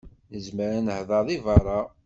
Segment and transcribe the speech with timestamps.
[0.31, 1.79] Nezmer ad nehder deg berra.